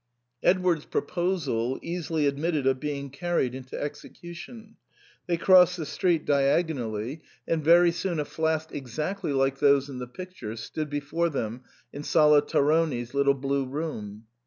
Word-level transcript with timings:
Edward's 0.41 0.85
proposal 0.85 1.77
easily 1.83 2.25
admitted 2.25 2.65
of 2.65 2.79
being 2.79 3.11
carried 3.11 3.53
into 3.53 3.79
execution. 3.79 4.75
They 5.27 5.37
crossed 5.37 5.77
the 5.77 5.85
street 5.85 6.25
diag 6.25 6.61
34 6.61 6.61
THE 6.63 6.73
PERM 6.73 6.81
ATA. 6.81 6.81
onally, 7.03 7.21
and 7.47 7.63
very 7.63 7.91
soon 7.91 8.19
a 8.19 8.25
flask 8.25 8.71
exactly 8.73 9.31
like 9.31 9.59
those 9.59 9.89
in 9.89 9.99
the 9.99 10.07
picture 10.07 10.55
stood 10.55 10.89
before 10.89 11.29
them 11.29 11.61
in 11.93 12.01
Sala 12.01 12.41
Tarone's 12.41 13.13
* 13.13 13.13
little 13.13 13.35
blue 13.35 13.67
room. 13.67 14.25